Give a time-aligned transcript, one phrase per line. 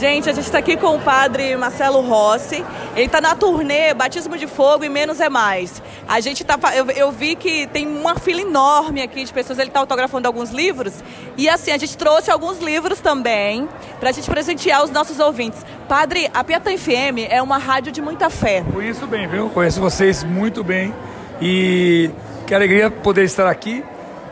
[0.00, 2.64] Gente, a gente está aqui com o padre Marcelo Rossi.
[2.96, 5.82] Ele está na turnê Batismo de Fogo e Menos é Mais.
[6.08, 9.58] A gente tá, eu, eu vi que tem uma fila enorme aqui de pessoas.
[9.58, 11.04] Ele está autografando alguns livros.
[11.36, 13.68] E assim, a gente trouxe alguns livros também
[13.98, 15.66] para a gente presentear os nossos ouvintes.
[15.86, 18.64] Padre, a Piatã FM é uma rádio de muita fé.
[18.72, 19.50] Conheço bem, viu?
[19.50, 20.94] Conheço vocês muito bem.
[21.42, 22.10] E
[22.46, 23.84] que alegria poder estar aqui.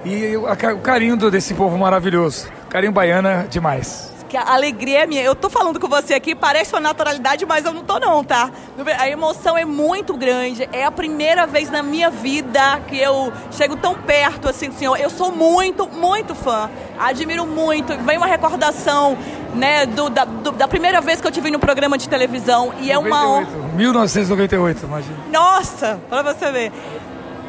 [0.03, 2.49] E o carinho desse povo maravilhoso.
[2.71, 5.23] Carinho baiana demais que a alegria é minha.
[5.23, 8.51] Eu tô falando com você aqui, parece uma naturalidade, mas eu não tô não, tá?
[8.99, 10.69] A emoção é muito grande.
[10.73, 14.97] É a primeira vez na minha vida que eu chego tão perto assim Senhor.
[14.97, 16.71] Eu sou muito, muito fã.
[16.99, 17.97] Admiro muito.
[18.05, 19.17] Vem uma recordação,
[19.55, 22.73] né, do, da, do, da primeira vez que eu te vi no programa de televisão.
[22.81, 23.47] E 98, é uma honra.
[23.75, 25.17] 1998, imagina.
[25.33, 26.73] Nossa, pra você ver.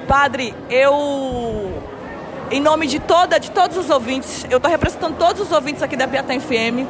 [0.08, 1.72] Padre, eu
[2.52, 5.96] em nome de toda, de todos os ouvintes, eu estou representando todos os ouvintes aqui
[5.96, 6.88] da Piatã FM.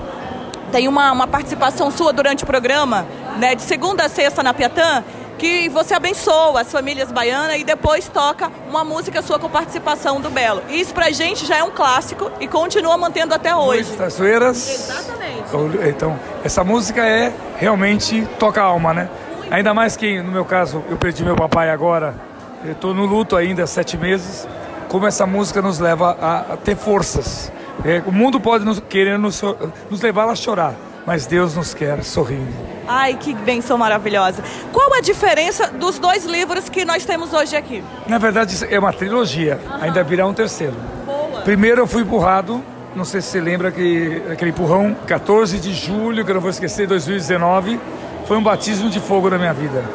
[0.72, 3.06] Tem uma, uma participação sua durante o programa,
[3.38, 5.04] né, de segunda a sexta na Piatã,
[5.38, 10.30] que você abençoa as famílias baianas e depois toca uma música sua com participação do
[10.30, 10.62] Belo.
[10.70, 13.90] Isso pra gente já é um clássico e continua mantendo até hoje.
[13.90, 14.70] Muitas Taçoeiras.
[14.70, 15.90] Exatamente.
[15.90, 19.10] Então, essa música é realmente toca a alma, né?
[19.50, 22.16] Ainda mais que, no meu caso, eu perdi meu papai agora.
[22.64, 24.46] Eu tô no luto ainda, sete meses
[24.90, 27.52] como essa música nos leva a, a ter forças.
[27.86, 29.42] É, o mundo pode nos, querer nos,
[29.90, 30.74] nos levar a chorar,
[31.06, 32.52] mas Deus nos quer sorrindo.
[32.86, 34.44] Ai, que benção maravilhosa.
[34.74, 37.84] Qual a diferença dos dois livros que nós temos hoje aqui?
[38.08, 39.84] Na verdade, é uma trilogia, uhum.
[39.84, 40.76] ainda virá um terceiro.
[41.06, 41.42] Boa.
[41.42, 42.62] Primeiro eu fui empurrado,
[42.96, 46.50] não sei se você lembra que aquele empurrão, 14 de julho, que eu não vou
[46.50, 47.80] esquecer, 2019,
[48.28, 49.86] foi um batismo de fogo na minha vida.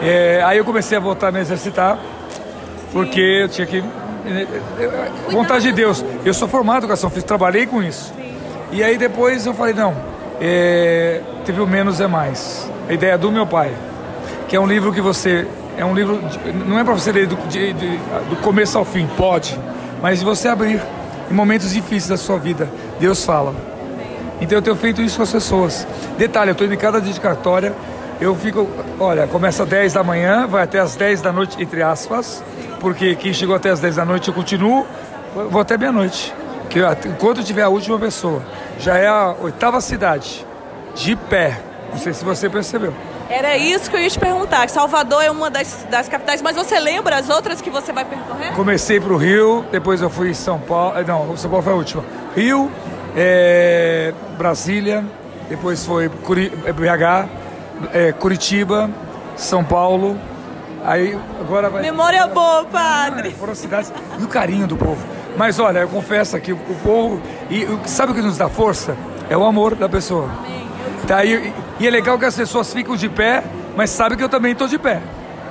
[0.00, 1.98] É, aí eu comecei a voltar a me exercitar,
[2.92, 3.82] porque eu tinha que
[5.30, 6.04] vontade de Deus.
[6.24, 8.12] Eu sou formado em educação física, trabalhei com isso.
[8.72, 9.94] E aí depois eu falei, não,
[10.40, 12.70] é, teve o menos é mais.
[12.88, 13.72] A ideia do meu pai,
[14.48, 15.46] que é um livro que você.
[15.76, 16.18] É um livro.
[16.18, 17.96] De, não é para você ler do, de, de,
[18.28, 19.58] do começo ao fim, pode.
[20.02, 20.80] Mas você abrir
[21.30, 23.54] em momentos difíceis da sua vida, Deus fala.
[24.40, 25.86] Então eu tenho feito isso com as pessoas.
[26.18, 27.74] Detalhe, eu estou indo em cada dedicatória.
[28.20, 28.68] Eu fico,
[28.98, 32.42] olha, começa às 10 da manhã, vai até às 10 da noite, entre aspas
[32.86, 34.86] porque quem chegou até as 10 da noite eu continuo,
[35.50, 36.32] vou até meia-noite.
[36.70, 38.42] Que enquanto tiver a última pessoa,
[38.78, 40.46] já é a oitava cidade,
[40.94, 41.60] de pé.
[41.90, 42.92] Não sei se você percebeu.
[43.28, 44.68] Era isso que eu ia te perguntar.
[44.68, 48.52] Salvador é uma das, das capitais, mas você lembra as outras que você vai percorrer?
[48.52, 50.96] Comecei para o Rio, depois eu fui em São Paulo.
[50.96, 52.04] Eh, não, São Paulo foi a última.
[52.36, 52.70] Rio,
[53.16, 55.04] é, Brasília,
[55.48, 57.28] depois foi BH,
[57.92, 58.90] é, Curitiba,
[59.36, 60.18] São Paulo,
[60.86, 61.82] Aí agora vai.
[61.82, 63.32] Memória boa, padre.
[63.32, 63.92] Foram cidades.
[64.20, 65.04] E o carinho do povo.
[65.36, 67.20] Mas olha, eu confesso que o povo.
[67.50, 68.96] E sabe o que nos dá força?
[69.28, 70.30] É o amor da pessoa.
[71.08, 73.42] Tá, e, e é legal que as pessoas ficam de pé,
[73.76, 75.02] mas sabem que eu também estou de pé.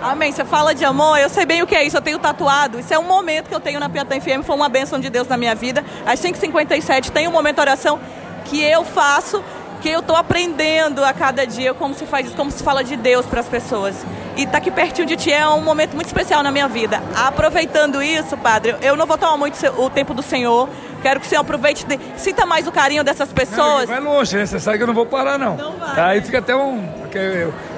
[0.02, 0.32] Amém.
[0.32, 2.80] Você fala de amor, eu sei bem o que é isso, eu tenho tatuado.
[2.80, 5.28] Isso é um momento que eu tenho na Piatã FM, foi uma bênção de Deus
[5.28, 5.84] na minha vida.
[6.06, 8.00] Às 5h57 tem um momento de oração
[8.46, 9.44] que eu faço,
[9.86, 12.96] que eu estou aprendendo a cada dia como se faz isso, como se fala de
[12.96, 13.96] Deus para as pessoas
[14.36, 17.04] e estar tá aqui pertinho de ti é um momento muito especial na minha vida.
[17.16, 20.68] Aproveitando isso, Padre, eu não vou tomar muito o tempo do Senhor.
[21.04, 23.88] Quero que o Senhor aproveite, de, sinta mais o carinho dessas pessoas.
[23.88, 24.48] Não, vai longe, né?
[24.48, 25.56] Você sabe que eu não vou parar, não.
[25.56, 26.16] Não vai.
[26.16, 26.84] Aí fica até um,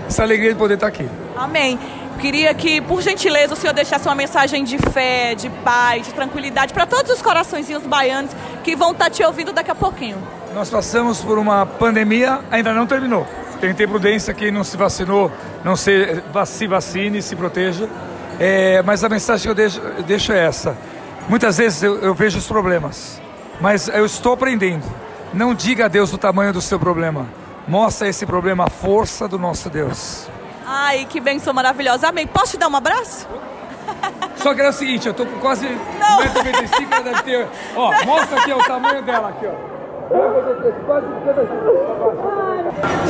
[0.08, 1.10] essa alegria de poder estar aqui.
[1.36, 1.78] Amém.
[2.20, 6.74] Queria que, por gentileza, o Senhor deixasse uma mensagem de fé, de paz, de tranquilidade
[6.74, 8.32] para todos os coraçõezinhos baianos
[8.68, 10.18] que vão estar tá te ouvindo daqui a pouquinho.
[10.54, 13.26] Nós passamos por uma pandemia, ainda não terminou.
[13.62, 15.32] Tem que ter prudência, quem não se vacinou,
[15.64, 17.88] não se, se vacine, se proteja.
[18.38, 20.78] É, mas a mensagem que eu deixo, deixo é essa.
[21.30, 23.22] Muitas vezes eu, eu vejo os problemas,
[23.62, 24.84] mas eu estou aprendendo.
[25.34, 27.26] Não diga a Deus o tamanho do seu problema.
[27.70, 30.28] Mostra esse problema a força do nosso Deus.
[30.66, 32.10] Ai, que bênção maravilhosa.
[32.10, 32.28] Amém.
[32.28, 33.30] Posso te dar um abraço?
[34.36, 35.40] Só que é o seguinte, eu tô com
[36.16, 37.48] quase 1,95m, ela deve ter...
[37.76, 39.78] Ó, mostra aqui ó, o tamanho dela aqui, ó.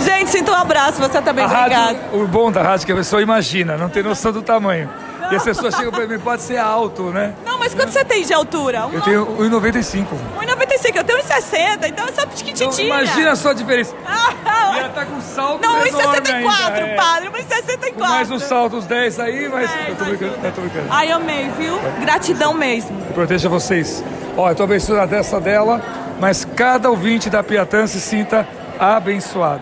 [0.04, 1.96] Gente, sinto um abraço, você também, a obrigado.
[1.96, 4.90] Rádio, o bom da rádio é que a pessoa imagina, não tem noção do tamanho.
[5.32, 7.34] E as pessoas chegam para mim, pode ser alto, né?
[7.46, 8.88] Não, mas quanto você tem de altura?
[8.88, 10.06] Um eu tenho 1,95.
[10.40, 12.70] 1,95, eu tenho 1,60, então é só pequititinha.
[12.70, 13.96] Então, imagina só a diferença.
[14.50, 16.96] Ah, e ela tá com salto Não, 1,64, é.
[16.96, 17.98] padre, 1,64.
[17.98, 19.70] Mais um salto, uns 10 aí, mas...
[19.72, 20.88] É, eu tô brincando, eu tô brincando.
[20.90, 21.80] Ai, amei, viu?
[22.02, 23.00] Gratidão mesmo.
[23.14, 24.04] Proteja vocês.
[24.36, 25.82] Ó, eu tô abençoando dessa dela
[26.20, 28.48] mas cada ouvinte da Piatã se sinta
[28.80, 29.62] abençoado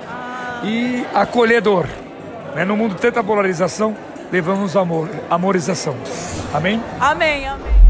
[0.64, 1.86] e acolhedor.
[2.56, 2.64] Né?
[2.66, 3.96] No mundo de tanta polarização,
[4.32, 5.96] levamos amor, amorização.
[6.54, 6.82] Amém?
[7.00, 7.85] Amém, amém.